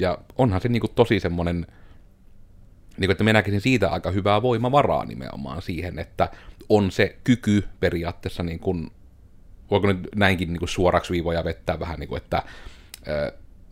[0.00, 4.42] Ja onhan se niin kuin tosi semmoinen, niin kuin, että minä näkisin siitä aika hyvää
[4.42, 6.28] voimavaraa nimenomaan siihen, että
[6.68, 8.90] on se kyky periaatteessa, niin kuin,
[9.70, 12.42] voiko nyt näinkin niin kuin suoraksi viivoja vettää vähän niin kuin, että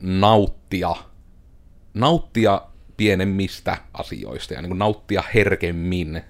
[0.00, 0.96] nauttia,
[2.00, 2.62] nauttia
[2.96, 6.22] pienemmistä asioista ja niin kuin nauttia herkemmin,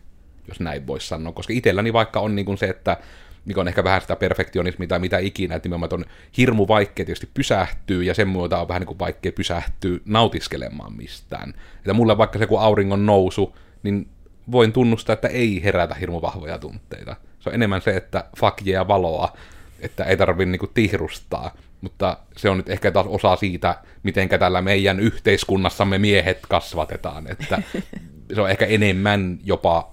[0.49, 2.97] jos näin voisi sanoa, koska itselläni vaikka on niin kuin se, että
[3.45, 6.05] mikä on ehkä vähän sitä perfektionismia tai mitä ikinä, että nimenomaan on
[6.37, 11.55] hirmu vaikea tietysti pysähtyä, ja sen myötä on vähän niin kuin vaikea pysähtyä nautiskelemaan mistään.
[11.77, 14.09] Että mulle vaikka se kun auringon nousu, niin
[14.51, 17.17] voin tunnustaa, että ei herätä hirmu vahvoja tunteita.
[17.41, 19.37] Se on enemmän se, että fuck yeah valoa,
[19.81, 21.55] että ei tarvitse niinku tihrustaa.
[21.81, 27.27] Mutta se on nyt ehkä taas osa siitä, miten tällä meidän yhteiskunnassamme miehet kasvatetaan.
[27.27, 27.63] Että
[28.35, 29.91] se on ehkä enemmän jopa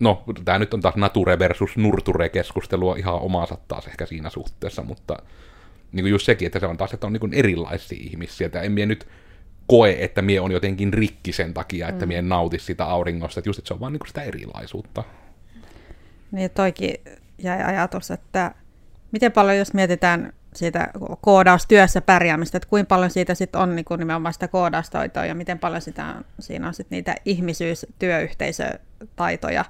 [0.00, 4.82] no, tämä nyt on taas nature versus nurture keskustelua ihan omaansa taas ehkä siinä suhteessa,
[4.82, 5.16] mutta
[5.92, 8.72] niin kuin just sekin, että se on taas, että on niin erilaisia ihmisiä, että en
[8.72, 9.08] mie nyt
[9.66, 12.08] koe, että mie on jotenkin rikki sen takia, että mm.
[12.08, 15.04] mie en nauti sitä auringosta, että just, että se on vaan niin kuin sitä erilaisuutta.
[16.32, 16.94] Niin toikin
[17.38, 18.54] jäi ajatus, että
[19.12, 20.88] miten paljon jos mietitään siitä
[21.20, 25.58] koodaustyössä pärjäämistä, että kuinka paljon siitä sitten on niin kuin nimenomaan sitä koodaustaitoa ja miten
[25.58, 29.64] paljon sitä, siinä on sitten niitä ihmisyys, työyhteisötaitoja,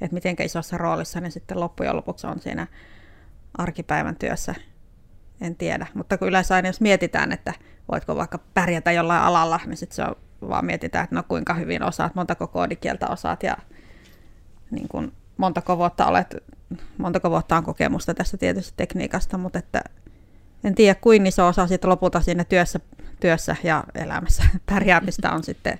[0.00, 2.66] että miten isossa roolissa ne sitten loppujen lopuksi on siinä
[3.58, 4.54] arkipäivän työssä,
[5.40, 5.86] en tiedä.
[5.94, 7.52] Mutta kun yleensä aina jos mietitään, että
[7.92, 10.16] voitko vaikka pärjätä jollain alalla, niin sitten se on,
[10.48, 13.56] vaan mietitään, että no kuinka hyvin osaat, montako koodikieltä osaat ja
[14.70, 16.36] niin kuin montako vuotta olet,
[16.98, 19.82] montako vuotta on kokemusta tästä tietystä tekniikasta, mutta että
[20.64, 22.80] en tiedä, kuin iso osa siitä lopulta siinä työssä,
[23.20, 25.78] työssä ja elämässä pärjäämistä on sitten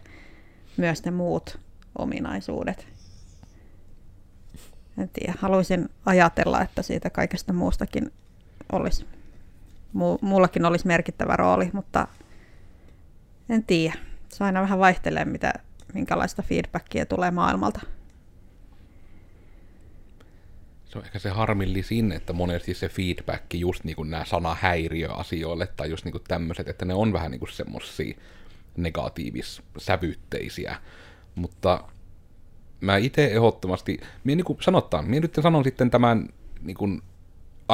[0.77, 1.59] myös ne muut
[1.99, 2.87] ominaisuudet.
[4.99, 8.13] En tiedä, haluaisin ajatella, että siitä kaikesta muustakin
[8.73, 9.07] olisi,
[9.93, 12.09] mu, muullakin olisi merkittävä rooli, mutta
[13.49, 13.95] en tiedä.
[14.29, 15.53] Se aina vähän vaihtelee, mitä,
[15.95, 17.81] minkälaista feedbackia tulee maailmalta.
[20.91, 25.91] Se on ehkä se harmillisin, että monesti se feedback, just niin kuin nämä sanahäiriöasioille tai
[25.91, 28.15] just niin kuin tämmöiset, että ne on vähän niin kuin semmosia
[28.77, 30.77] negatiivis-sävytteisiä.
[31.35, 31.85] Mutta
[32.81, 36.29] mä itse ehdottomasti, minä niin kuin sanotaan, minä nyt sanon sitten tämän
[36.63, 37.03] niin kuin,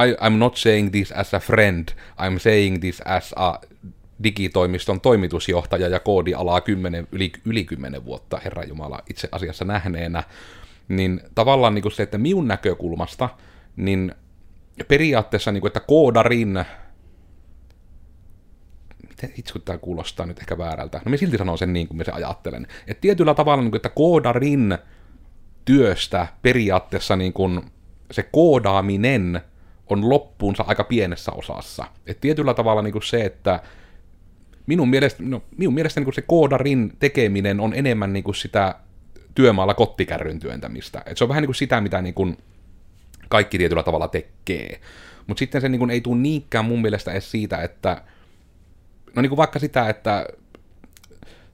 [0.06, 3.58] I, I'm not saying this as a friend, I'm saying this as a
[4.22, 10.22] digitoimiston toimitusjohtaja ja koodialaa 10, yli, yli 10 vuotta, Herra Jumala, itse asiassa nähneenä,
[10.88, 13.28] niin tavallaan niin kuin se, että minun näkökulmasta,
[13.76, 14.14] niin
[14.88, 16.64] periaatteessa, niin kuin, että koodarin,
[19.08, 22.04] miten itse tämä kuulostaa nyt ehkä väärältä, no minä silti sanon sen niin kuin minä
[22.04, 24.78] se ajattelen, että tietyllä tavalla, niin kuin, että koodarin
[25.64, 27.60] työstä periaatteessa niin kuin,
[28.10, 29.40] se koodaaminen
[29.86, 31.84] on loppuunsa aika pienessä osassa.
[32.06, 33.62] Et tietyllä tavalla niin kuin se, että
[34.66, 38.74] minun mielestä, no, minun mielestä niin kuin se koodarin tekeminen on enemmän niin kuin sitä
[39.36, 41.02] työmaalla kottikärryn työntämistä.
[41.06, 42.38] Et se on vähän niin kuin sitä, mitä niin kuin
[43.28, 44.80] kaikki tietyllä tavalla tekee.
[45.26, 48.02] Mutta sitten se niin kuin ei tule niinkään mun mielestä edes siitä, että
[49.16, 50.26] no niin kuin vaikka sitä, että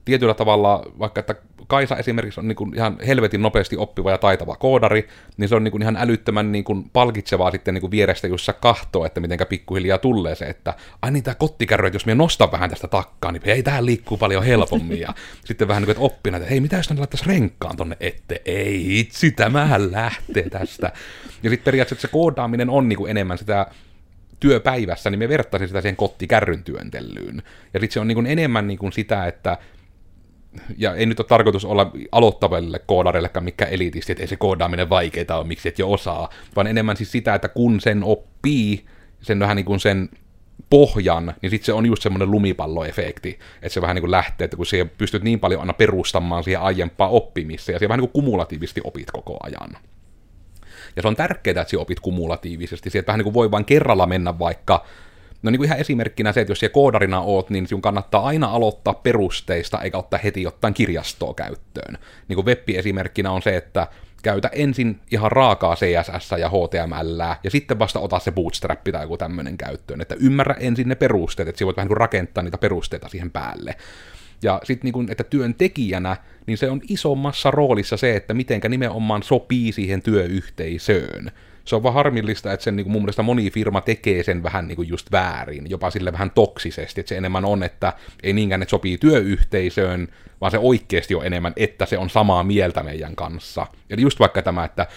[0.05, 1.35] tietyllä tavalla, vaikka että
[1.67, 5.63] Kaisa esimerkiksi on niin kuin ihan helvetin nopeasti oppiva ja taitava koodari, niin se on
[5.63, 9.19] niin kuin ihan älyttömän niin kuin palkitsevaa sitten niin kuin vierestä, jos sä kahtoo, että
[9.19, 12.87] mitenkä pikkuhiljaa tulee se, että ai niin tämä kottikärry, että jos minä nostan vähän tästä
[12.87, 14.99] takkaa, niin ei tähän liikkuu paljon helpommin.
[14.99, 15.13] Ja
[15.45, 18.41] sitten vähän niin kuin, että hei, mitä jos ne laittaisi renkkaan tonne ette?
[18.45, 20.91] Ei itse, tämähän lähtee tästä.
[21.43, 23.67] Ja sitten periaatteessa se koodaaminen on niin kuin enemmän sitä
[24.39, 27.43] työpäivässä, niin me vertaisin sitä siihen kottikärryn työntelyyn.
[27.73, 29.57] Ja sitten se on niin kuin enemmän niin kuin sitä, että
[30.77, 35.37] ja ei nyt ole tarkoitus olla aloittaville koodareillekaan mikä elitisti, että ei se koodaaminen vaikeaa
[35.37, 38.85] ole, miksi et jo osaa, vaan enemmän siis sitä, että kun sen oppii,
[39.21, 40.09] sen vähän niin kuin sen
[40.69, 44.57] pohjan, niin sitten se on just semmoinen lumipalloefekti, että se vähän niin kuin lähtee, että
[44.57, 48.23] kun siihen pystyt niin paljon aina perustamaan siihen aiempaa oppimissa, ja se vähän niin kuin
[48.23, 49.77] kumulatiivisesti opit koko ajan.
[50.95, 54.05] Ja se on tärkeää, että sinä opit kumulatiivisesti, sieltä vähän niin kuin voi vain kerralla
[54.05, 54.85] mennä vaikka
[55.43, 58.47] No niin kuin ihan esimerkkinä se, että jos siellä koodarina oot, niin sinun kannattaa aina
[58.47, 61.97] aloittaa perusteista, eikä ottaa heti jotain kirjastoa käyttöön.
[62.27, 63.87] Niin kuin web-esimerkkinä on se, että
[64.23, 69.17] käytä ensin ihan raakaa CSS ja HTML, ja sitten vasta ota se bootstrap tai joku
[69.17, 70.01] tämmöinen käyttöön.
[70.01, 73.75] Että ymmärrä ensin ne perusteet, että sinä voit vähän niin rakentaa niitä perusteita siihen päälle.
[74.43, 79.71] Ja sitten niin että työntekijänä, niin se on isommassa roolissa se, että mitenkä nimenomaan sopii
[79.71, 81.31] siihen työyhteisöön
[81.65, 84.67] se on vaan harmillista, että sen niin kuin mun mielestä moni firma tekee sen vähän
[84.67, 88.61] niin kuin just väärin, jopa sille vähän toksisesti, että se enemmän on, että ei niinkään,
[88.61, 90.07] että sopii työyhteisöön,
[90.41, 93.67] vaan se oikeasti on enemmän, että se on samaa mieltä meidän kanssa.
[93.89, 94.87] Eli just vaikka tämä, että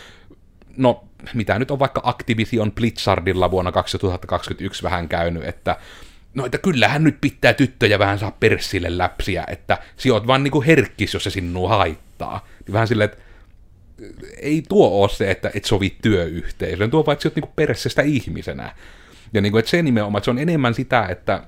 [0.76, 5.76] no, mitä nyt on vaikka Activision Blizzardilla vuonna 2021 vähän käynyt, että
[6.34, 11.14] no, että kyllähän nyt pitää tyttöjä vähän saa perssille läpsiä, että sijoit vaan niinku herkkis,
[11.14, 12.46] jos se sinua haittaa.
[12.66, 13.25] Niin vähän silleen, että
[14.42, 18.74] ei tuo ole se, että et sovi työyhteisöön, tuo oot niinku perssestä ihmisenä.
[19.32, 21.42] Ja niinku, että se nimenomaan, että se on enemmän sitä, että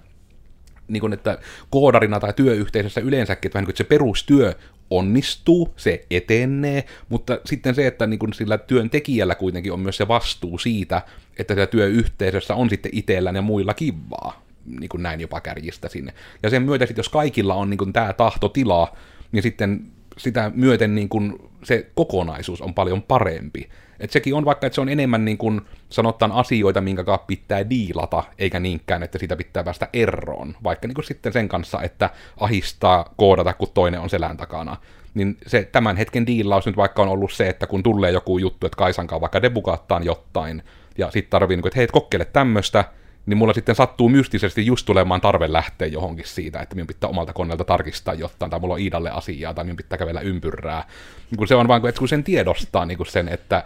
[0.88, 1.38] niin kuin, että
[1.70, 4.54] koodarina tai työyhteisössä yleensäkin, että, vähän niin että se perustyö
[4.90, 10.08] onnistuu, se etenee, mutta sitten se, että niin kuin sillä työntekijällä kuitenkin on myös se
[10.08, 11.02] vastuu siitä,
[11.38, 14.42] että siellä työyhteisössä on sitten itsellään ja muilla kivaa,
[14.80, 16.14] niin näin jopa kärjistä sinne.
[16.42, 18.96] Ja sen myötä sitten, jos kaikilla on niin tämä tahtotila,
[19.32, 19.82] niin sitten
[20.18, 23.68] sitä myöten niin kuin se kokonaisuus on paljon parempi.
[24.00, 28.24] Et sekin on vaikka, että se on enemmän niin kuin sanotaan asioita, minkä pitää diilata,
[28.38, 30.54] eikä niinkään, että sitä pitää päästä eroon.
[30.64, 34.76] Vaikka niin kuin sitten sen kanssa, että ahistaa koodata, kun toinen on selän takana.
[35.14, 38.66] Niin se tämän hetken diilaus nyt vaikka on ollut se, että kun tulee joku juttu,
[38.66, 40.62] että Kaisankaan vaikka debugaattaan jotain,
[40.98, 42.84] ja sitten tarvii, niin kuin, että hei, kokeile tämmöistä,
[43.28, 47.32] niin mulla sitten sattuu mystisesti just tulemaan tarve lähteä johonkin siitä, että minun pitää omalta
[47.32, 50.84] koneelta tarkistaa jotain, tai mulla on Iidalle asiaa, tai minun pitää kävellä ympyrää.
[51.30, 53.64] Niin kun se on vain, että kun sen tiedostaa niin kun sen, että,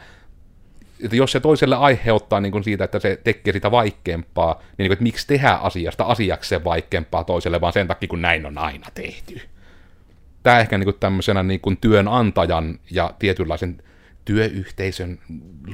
[1.05, 4.89] että jos se toiselle aiheuttaa niin kuin siitä, että se tekee sitä vaikeampaa, niin, niin
[4.89, 8.87] kuin, että miksi tehdä asiasta asiakseen vaikeampaa toiselle, vaan sen takia, kun näin on aina
[8.95, 9.41] tehty.
[10.43, 13.83] Tämä ehkä niin kuin tämmöisenä niin kuin työnantajan ja tietynlaisen
[14.25, 15.19] työyhteisön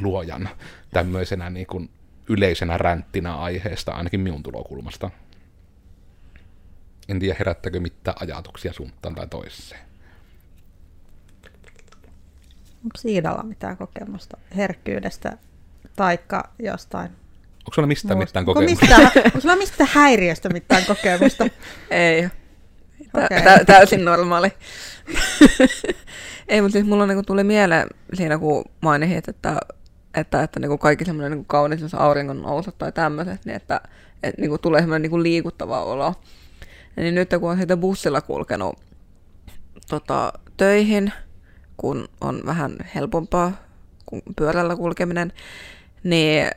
[0.01, 0.49] luojan
[0.93, 1.91] tämmöisenä niin kuin
[2.29, 5.11] yleisenä ränttinä aiheesta, ainakin minun tulokulmasta.
[7.09, 9.81] En tiedä, herättäkö mitään ajatuksia suuntaan tai toiseen.
[12.85, 15.39] Onko Siidalla mitään kokemusta herkkyydestä
[15.97, 17.11] taikka jostain?
[17.59, 18.87] Onko sulla mistään mitään kokemusta?
[18.87, 21.47] Mistään, onko sulla mistään häiriöstä mitään kokemusta?
[21.91, 22.29] Ei.
[23.15, 23.43] Okay.
[23.43, 24.53] Tä, täysin normaali.
[26.49, 29.61] Ei, mutta siis mulla niinku tuli mieleen siinä, kun mainitsit, että
[30.15, 33.81] että, että niin kuin kaikki semmoinen niin kaunis, jos auringon nousut tai tämmöiset, niin että,
[34.23, 36.15] että niin kuin tulee semmoinen niin kuin liikuttava olo.
[36.97, 38.79] Ja niin nyt kun on siitä bussilla kulkenut
[39.89, 41.13] tota, töihin,
[41.77, 43.53] kun on vähän helpompaa
[44.07, 45.33] kuin pyörällä kulkeminen,
[46.05, 46.51] niin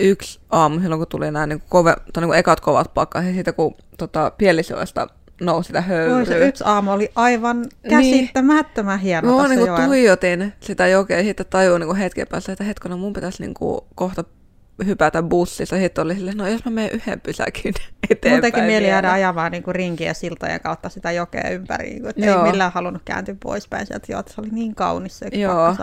[0.00, 3.74] yksi aamu silloin, kun tuli nämä niin kove, tai niin ekat kovat pakkaset, siitä kun
[3.98, 5.06] tota, Pielisioista
[5.40, 6.24] nousi sitä höyryä.
[6.24, 11.46] Se yksi aamu oli aivan käsittämättömän hieno Mä tässä niin tuijotin sitä jokea ja sitten
[11.50, 14.24] tajuin niin hetken päästä, että hetkona mun pitäisi niin kuin kohta
[14.86, 15.76] hypätä bussissa.
[15.76, 17.74] Sitten oli silleen, no jos mä menen yhden pysäkin
[18.10, 18.34] eteenpäin.
[18.34, 18.88] Mun teki mieli vielä.
[18.88, 22.42] jäädä ajamaan niin rinkiä siltojen kautta sitä jokea ympäri, niin kuin, että ei Joo.
[22.42, 24.06] millään halunnut kääntyä poispäin sieltä.
[24.08, 25.76] Joo, että se oli niin kaunis se Joo.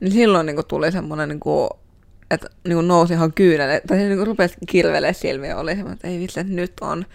[0.00, 1.70] Niin silloin niin kuin tuli semmoinen, niin kuin,
[2.30, 5.94] että niin kuin nousi ihan kyynele, tai se niin kuin rupesi kirvelee silmiä, oli semmoinen,
[5.94, 7.06] että ei vitsi, että nyt on.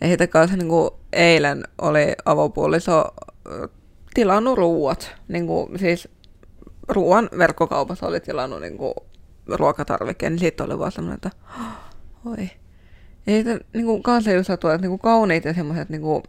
[0.00, 3.04] Ja sitten kanssa niin kuin eilen oli avopuoliso
[4.14, 6.08] tilannut ruuat, niin kuin, siis
[6.88, 8.94] ruoan verkkokaupassa oli tilannut niin kuin,
[9.46, 11.30] ruokatarvikkeen, niin siitä oli vaan semmoinen, että
[12.26, 12.50] oi.
[13.26, 16.22] Ja sitten niin kuin, kanssa just että niin kuin, kauniit ja semmoiset niin kuin,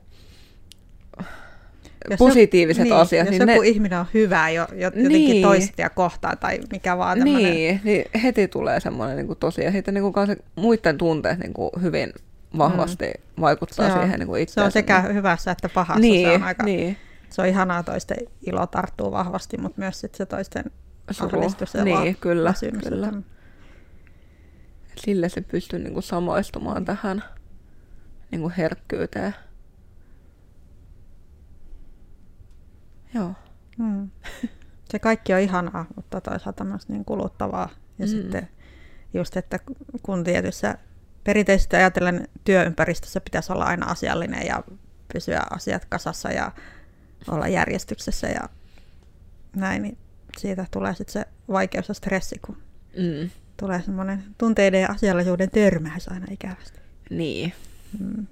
[2.10, 5.44] Jos positiiviset niin, asiat, Jos niin joku ne, ihminen on hyvä jo, jo, jotenkin Niin.
[5.44, 7.54] toistia kohtaan tai mikä vaan tämmöinen.
[7.54, 11.70] Niin, niin heti tulee semmoinen niin tosi, ja sitten niin kuin muiden tunteet niin kuin
[11.82, 12.14] hyvin
[12.58, 13.42] vahvasti mm.
[13.42, 16.00] vaikuttaa Se on- siihen niin kuin Se on sekä hyvässä että pahassa.
[16.02, 16.98] niin, se, on aika, niin,
[17.30, 20.64] se on ihanaa toisten ilo tarttuu vahvasti, mutta myös sit se toisten
[21.12, 21.40] Suru.
[21.40, 23.06] ahdistus ja Niin, kyllä, kyllä.
[23.08, 23.26] tämmöinen.
[24.98, 27.24] sille se pystyy niin kuin samaistumaan tähän
[28.32, 29.36] niin kuin herkkyyteen.
[33.14, 33.34] Joo.
[33.78, 34.10] Mm.
[34.92, 37.70] Se kaikki on ihanaa, mutta toisaalta myös niin kuluttavaa.
[38.00, 38.12] Ja Mm.
[38.12, 38.18] mm.
[38.18, 38.48] sitten
[39.14, 39.60] just, että
[40.04, 40.78] kun tietyssä
[41.26, 44.64] perinteisesti ajatellen työympäristössä pitäisi olla aina asiallinen ja
[45.14, 46.52] pysyä asiat kasassa ja
[47.28, 48.50] olla järjestyksessä ja
[49.56, 49.98] näin, niin
[50.38, 52.58] siitä tulee sitten se vaikeus ja stressi, kun
[52.98, 53.30] Mm.
[53.58, 56.80] tulee semmoinen tunteiden ja asiallisuuden törmäys aina ikävästi.
[57.10, 57.54] Niin.
[58.00, 58.28] Mm.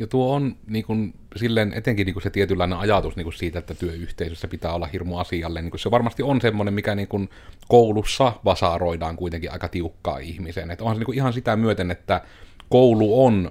[0.00, 3.58] Ja tuo on niin kuin, silleen etenkin niin kuin se tietynlainen ajatus niin kuin siitä,
[3.58, 5.62] että työyhteisössä pitää olla hirmu asialle.
[5.62, 7.28] Niin kuin se varmasti on semmoinen, mikä niin kuin
[7.68, 10.70] koulussa vasaroidaan kuitenkin aika tiukkaa ihmiseen.
[10.70, 12.22] Että onhan se niin kuin ihan sitä myöten, että
[12.68, 13.50] koulu on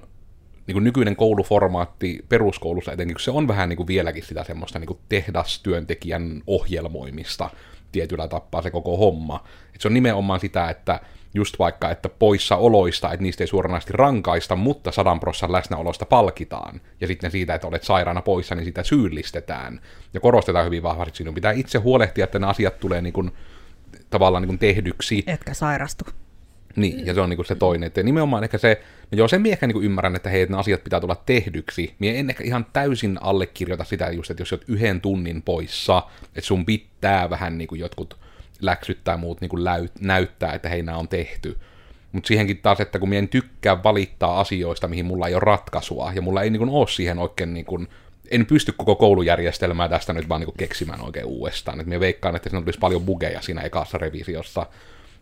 [0.66, 4.78] niin kuin nykyinen kouluformaatti peruskoulussa etenkin, kun se on vähän niin kuin vieläkin sitä semmoista
[4.78, 7.50] niin kuin tehdastyöntekijän ohjelmoimista
[7.92, 9.44] tietyllä tappaa se koko homma.
[9.74, 11.00] Et se on nimenomaan sitä, että
[11.34, 16.80] just vaikka, että poissaoloista, että niistä ei suoranaisesti rankaista, mutta sadan prossan läsnäolosta palkitaan.
[17.00, 19.80] Ja sitten siitä, että olet sairaana poissa, niin sitä syyllistetään.
[20.14, 23.30] Ja korostetaan hyvin vahvasti, että sinun pitää itse huolehtia, että ne asiat tulee niin kuin,
[24.10, 25.24] tavallaan niin kuin tehdyksi.
[25.26, 26.04] Etkä sairastu.
[26.76, 27.86] Niin, ja se on niinku se toinen.
[27.86, 30.60] Että nimenomaan ehkä se, no joo, sen minä ehkä niinku ymmärrän, että hei, että ne
[30.60, 31.94] asiat pitää tulla tehdyksi.
[31.98, 36.40] Minä en ehkä ihan täysin allekirjoita sitä just, että jos olet yhden tunnin poissa, että
[36.40, 38.18] sun pitää vähän niinku jotkut
[38.60, 41.58] läksyt tai muut niinku läyt, näyttää, että hei, nämä on tehty.
[42.12, 46.12] Mutta siihenkin taas, että kun minä en tykkää valittaa asioista, mihin mulla ei ole ratkaisua,
[46.14, 47.84] ja mulla ei niinku ole siihen oikein niinku,
[48.30, 51.80] en pysty koko koulujärjestelmää tästä nyt vaan niinku keksimään oikein uudestaan.
[51.80, 54.66] Et minä veikkaan, että siinä tulisi paljon bugeja siinä ekassa revisiossa.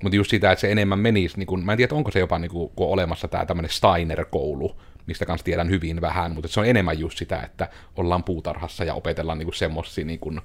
[0.03, 2.39] Mutta just sitä, että se enemmän menisi, niin kun, mä en tiedä, onko se jopa
[2.39, 6.67] niin kun, on olemassa tämä tämmöinen Steiner-koulu, mistä kanssa tiedän hyvin vähän, mutta se on
[6.67, 10.41] enemmän just sitä, että ollaan puutarhassa ja opetellaan niin semmoisia niin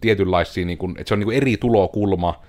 [0.00, 2.42] tietynlaisia, niin kun, että se on niin kun eri tulokulma,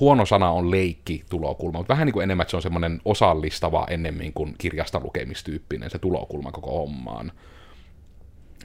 [0.00, 3.86] huono sana on leikki tulokulma, mutta vähän niin kuin enemmän, että se on semmoinen osallistava
[3.90, 7.32] ennemmin kuin kirjasta lukemistyyppinen se tulokulma koko hommaan.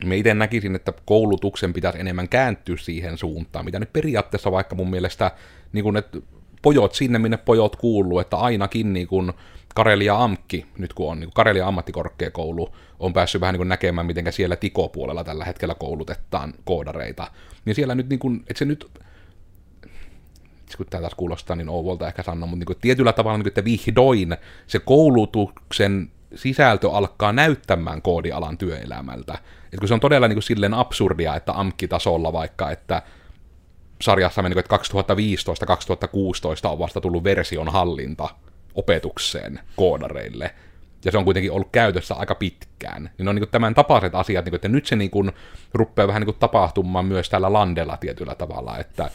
[0.06, 4.90] Me itse näkisin, että koulutuksen pitäisi enemmän kääntyä siihen suuntaan, mitä nyt periaatteessa vaikka mun
[4.90, 5.32] mielestä,
[5.74, 6.20] niin kun, että
[6.62, 9.34] pojot sinne, minne pojot kuuluu, että ainakin niin kun
[9.80, 14.56] Karelia Amkki, nyt kun on niin Karelia ammattikorkeakoulu, on päässyt vähän niin näkemään, miten siellä
[14.56, 17.32] tikopuolella tällä hetkellä koulutetaan koodareita,
[17.66, 18.92] niin siellä nyt, niin kuin, että se nyt
[20.78, 23.52] kun tämä taas kuulostaa niin Ouvolta ehkä sanoa, mutta niin kuin tietyllä tavalla, niin kuin,
[23.52, 24.38] että vihdoin
[24.68, 29.38] se koulutuksen sisältö alkaa näyttämään koodialan työelämältä.
[29.74, 33.02] Et kun se on todella niin kuin silleen absurdia, että AMK-tasolla vaikka, että
[34.02, 34.78] sarjassa niin kuin, että
[36.68, 38.30] 2015-2016 on vasta tullut version hallinta
[38.76, 40.52] opetukseen koodareille,
[41.06, 43.10] ja se on kuitenkin ollut käytössä aika pitkään.
[43.18, 45.32] Niin on niin tämän tapaiset asiat, niin kuin, että nyt se niin kuin
[45.74, 49.10] rupeaa vähän niin kuin tapahtumaan myös täällä landella tietyllä tavalla, että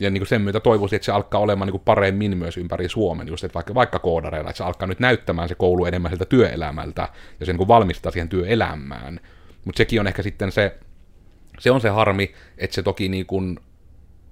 [0.00, 2.88] ja niin kuin sen myötä toivoisin, että se alkaa olemaan niin kuin paremmin myös ympäri
[2.88, 6.24] Suomen, just että vaikka, vaikka koodareilla, että se alkaa nyt näyttämään se koulu enemmän sieltä
[6.24, 7.08] työelämältä,
[7.40, 9.20] ja se niin valmistaa siihen työelämään.
[9.64, 10.78] Mutta sekin on ehkä sitten se,
[11.58, 13.58] se on se harmi, että se toki niin kuin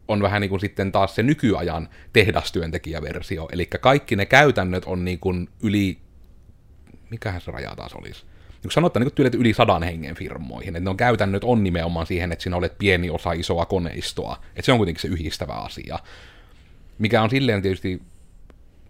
[0.09, 5.19] on vähän niin kuin sitten taas se nykyajan tehdastyöntekijäversio, eli kaikki ne käytännöt on niin
[5.19, 5.99] kuin yli,
[7.11, 8.25] mikähän se raja taas olisi,
[8.63, 12.33] niin sanotaan, niin kuin yli sadan hengen firmoihin, että ne on käytännöt on nimenomaan siihen,
[12.33, 15.99] että sinä olet pieni osa isoa koneistoa, että se on kuitenkin se yhdistävä asia,
[16.99, 18.03] mikä on silleen tietysti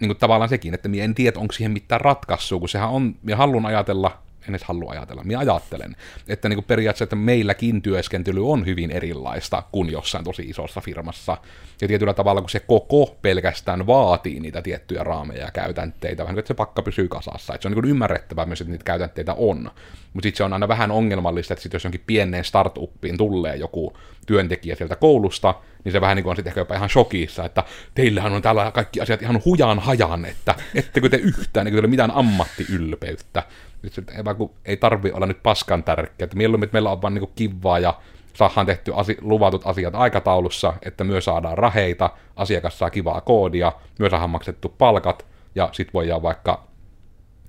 [0.01, 3.15] niin kuin tavallaan sekin, että minä en tiedä, onko siihen mitään ratkaisua, kun sehän on,
[3.23, 5.97] minä haluan ajatella, en edes halua ajatella, minä ajattelen,
[6.29, 11.37] että niin kuin periaatteessa, että meilläkin työskentely on hyvin erilaista kuin jossain tosi isossa firmassa.
[11.81, 16.39] Ja tietyllä tavalla, kun se koko pelkästään vaatii niitä tiettyjä raameja ja käytänteitä, vähän kuin,
[16.39, 17.55] että se pakka pysyy kasassa.
[17.55, 19.71] Että se on niin ymmärrettävää myös, että niitä käytänteitä on.
[20.13, 23.97] Mutta sitten se on aina vähän ongelmallista, että sit jos jonkin pieneen startuppiin tulee joku
[24.27, 27.65] työntekijä sieltä koulusta, niin se vähän niin kuin on sitten ehkä jopa ihan shokissa, että
[27.95, 31.87] teillähän on täällä kaikki asiat ihan hujan hajan, että ettekö te yhtään, niin ei ole
[31.87, 33.43] mitään ammattiylpeyttä.
[33.85, 37.33] Ei, kun ei tarvi olla nyt paskan tärkeä, että mieluummin että meillä on vaan niin
[37.35, 38.01] kivaa ja
[38.35, 44.11] saadaan tehty asi- luvatut asiat aikataulussa, että myös saadaan raheita, asiakas saa kivaa koodia, myös
[44.11, 46.67] saadaan maksettu palkat, ja sitten voidaan vaikka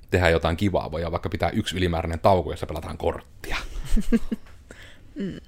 [0.09, 3.57] tehdä jotain kivaa, voidaan vaikka pitää yksi ylimääräinen tauko, jossa pelataan korttia.
[5.15, 5.39] mm.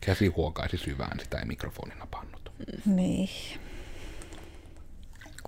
[0.00, 2.52] Käsi huokaisi syvään, sitä ei mikrofonina pannut.
[2.86, 3.28] Niin.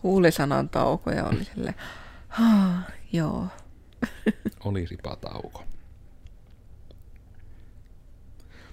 [0.02, 1.74] Kuuli sanan tauko ja oli sille,
[3.12, 3.46] joo.
[4.64, 5.64] Olisipa tauko.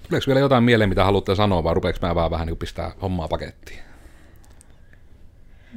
[0.08, 3.28] Tuleeko vielä jotain mieleen, mitä haluatte sanoa, vai rupeeko mä vaan vähän niin pistää hommaa
[3.28, 3.80] pakettiin?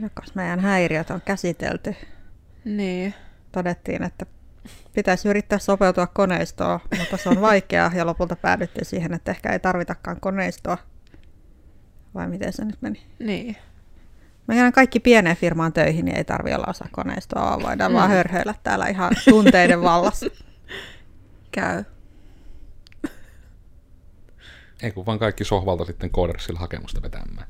[0.02, 1.96] Jokas meidän häiriöt on käsitelty.
[2.64, 3.14] Niin.
[3.52, 4.26] Todettiin, että
[4.94, 9.58] pitäisi yrittää sopeutua koneistoon, mutta se on vaikeaa ja lopulta päädyttiin siihen, että ehkä ei
[9.58, 10.78] tarvitakaan koneistoa.
[12.14, 13.06] Vai miten se nyt meni?
[13.18, 13.56] Niin.
[14.54, 17.96] Mä kaikki pieneen firmaan töihin, niin ei tarvi olla osa koneistoa, vaan voidaan mm.
[17.96, 20.26] vaan hörhöillä täällä ihan tunteiden vallassa.
[21.52, 21.84] Käy.
[24.82, 27.46] Ei kun vaan kaikki sohvalta sitten koodersilla hakemusta vetämään.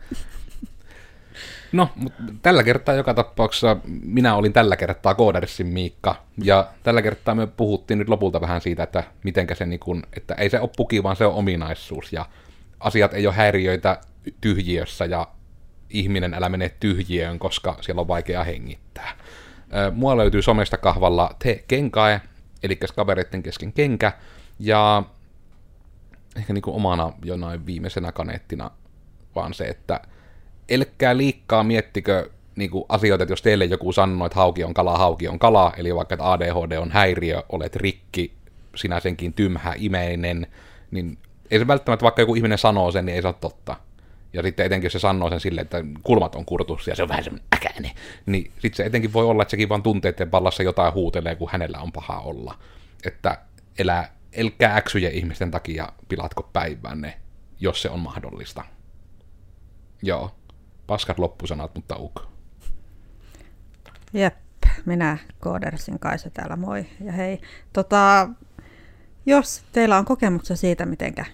[1.73, 7.35] No, mutta tällä kertaa joka tapauksessa minä olin tällä kertaa Koodersin Miikka, ja tällä kertaa
[7.35, 10.71] me puhuttiin nyt lopulta vähän siitä, että mitenkä se niin kun, että ei se ole
[10.77, 12.27] puki, vaan se on ominaisuus, ja
[12.81, 14.01] asiat ei ole häiriöitä
[14.41, 15.29] tyhjiössä, ja
[15.91, 19.17] ihminen älä mene tyhjiöön, koska siellä on vaikea hengittää.
[19.93, 22.21] Mua löytyy somesta kahvalla te kenkae,
[22.63, 24.13] eli kavereiden kesken kenkä,
[24.59, 25.03] ja
[26.37, 28.71] ehkä niin kuin omana jonain viimeisenä kaneettina
[29.35, 30.01] vaan se, että
[30.69, 34.99] elkkää liikkaa miettikö niin kuin asioita, että jos teille joku sanoo, että hauki on kala,
[34.99, 38.35] hauki on kala, eli vaikka että ADHD on häiriö, olet rikki,
[38.77, 40.47] sinä senkin tymhä, imeinen,
[40.91, 41.19] niin
[41.51, 43.77] ei se välttämättä, vaikka joku ihminen sanoo sen, niin ei se ole totta.
[44.33, 47.09] Ja sitten etenkin, jos se sanoo sen silleen, että kulmat on kurtus ja se on
[47.09, 47.91] vähän semmoinen äkäinen,
[48.27, 51.79] niin sitten se etenkin voi olla, että sekin vaan tunteiden vallassa jotain huutelee, kun hänellä
[51.79, 52.59] on paha olla.
[53.05, 53.39] Että
[53.79, 57.21] elää, elkää äksyjä ihmisten takia pilatko päivänne,
[57.61, 58.65] jos se on mahdollista.
[60.03, 60.35] Joo,
[60.87, 62.23] paskat loppusanat, mutta uk.
[64.13, 64.35] Jep,
[64.87, 67.41] minä Koodersin Kaisa täällä, moi ja hei.
[67.73, 68.29] Tota,
[69.27, 71.25] jos teillä on kokemuksia siitä, mitenkä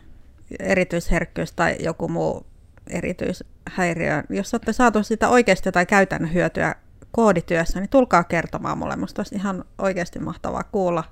[0.60, 2.46] erityisherkkyys tai joku muu
[2.90, 6.74] erityishäiriö, jos olette saatu sitä oikeasti tai käytännön hyötyä
[7.10, 8.96] koodityössä, niin tulkaa kertomaan mulle.
[8.96, 11.04] Musta olisi ihan oikeasti mahtavaa kuulla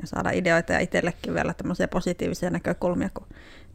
[0.00, 3.26] ja saada ideoita ja itsellekin vielä tämmöisiä positiivisia näkökulmia, kun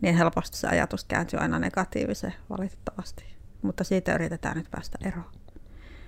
[0.01, 3.25] niin helposti se ajatus kääntyy aina negatiiviseen valitettavasti.
[3.61, 5.31] Mutta siitä yritetään nyt päästä eroon.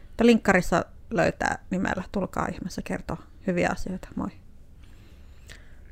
[0.07, 4.07] Mutta linkkarissa löytää nimellä Tulkaa ihmeessä kertoa hyviä asioita.
[4.15, 4.29] Moi.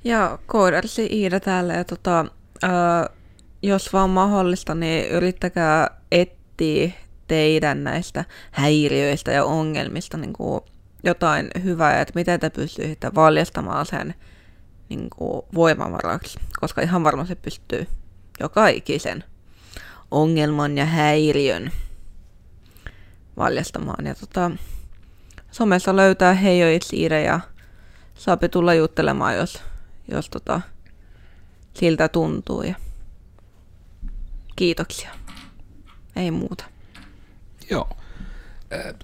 [0.03, 2.25] Ja koodarsi Iida täällä ja tota,
[2.63, 3.09] ää,
[3.61, 6.91] jos vaan mahdollista, niin yrittäkää etsiä
[7.27, 10.61] teidän näistä häiriöistä ja ongelmista niin kuin
[11.03, 14.15] jotain hyvää, että miten te pystyisitte valjastamaan sen
[14.89, 17.87] niin kuin voimavaraksi, koska ihan varmasti pystyy
[18.39, 19.23] joka ikisen
[20.11, 21.71] ongelman ja häiriön
[23.37, 24.05] valjastamaan.
[24.05, 24.51] Ja tota,
[25.51, 27.39] somessa löytää Heijo Siire ja
[28.15, 29.61] saapi tulla juttelemaan, jos,
[30.11, 30.61] jos tota,
[31.73, 32.63] siltä tuntuu.
[32.63, 32.75] Ja
[34.57, 35.09] Kiitoksia.
[36.15, 36.65] Ei muuta.
[37.69, 37.89] Joo.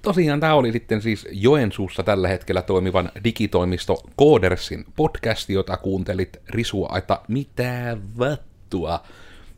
[0.01, 6.87] Tosiaan tämä oli sitten siis Joensuussa tällä hetkellä toimivan digitoimisto Koodersin podcast, jota kuuntelit Risua
[6.91, 9.03] aita mitä vattua.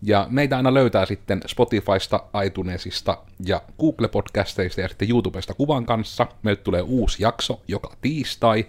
[0.02, 6.28] Ja meitä aina löytää sitten Spotifysta, iTunesista ja Google-podcasteista ja sitten YouTubesta kuvan kanssa.
[6.44, 8.66] Meille tulee uusi jakso joka tiistai.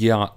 [0.00, 0.34] Ja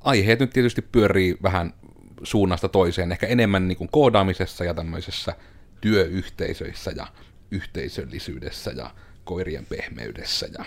[0.00, 1.74] aiheet nyt tietysti pyörii vähän
[2.22, 5.34] suunnasta toiseen, ehkä enemmän niin kuin koodaamisessa ja tämmöisessä
[5.80, 7.06] työyhteisöissä ja
[7.50, 8.90] yhteisöllisyydessä ja
[9.24, 10.64] koirien pehmeydessä ja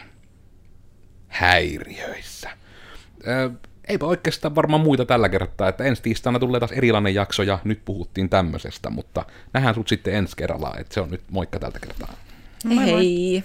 [1.27, 2.49] häiriöissä.
[3.25, 3.49] Ää,
[3.87, 7.85] eipä oikeastaan varmaan muita tällä kertaa, että ensi tiistaina tulee taas erilainen jakso ja nyt
[7.85, 12.13] puhuttiin tämmöisestä, mutta nähdään sut sitten ensi kerralla, että se on nyt moikka tältä kertaa.
[12.69, 12.77] Hei!
[12.77, 13.43] hei.